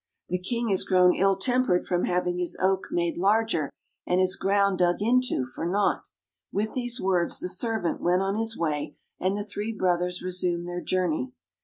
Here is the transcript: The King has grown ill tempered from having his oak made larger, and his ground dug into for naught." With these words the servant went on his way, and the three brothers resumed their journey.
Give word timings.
The 0.29 0.39
King 0.39 0.69
has 0.69 0.83
grown 0.83 1.13
ill 1.13 1.35
tempered 1.35 1.85
from 1.85 2.05
having 2.05 2.39
his 2.39 2.57
oak 2.59 2.87
made 2.89 3.17
larger, 3.17 3.69
and 4.07 4.19
his 4.19 4.35
ground 4.35 4.79
dug 4.79 4.95
into 4.99 5.45
for 5.45 5.63
naught." 5.63 6.09
With 6.51 6.73
these 6.73 6.99
words 6.99 7.37
the 7.37 7.47
servant 7.47 8.01
went 8.01 8.23
on 8.23 8.35
his 8.35 8.57
way, 8.57 8.95
and 9.19 9.37
the 9.37 9.45
three 9.45 9.71
brothers 9.71 10.23
resumed 10.23 10.67
their 10.67 10.81
journey. 10.81 11.33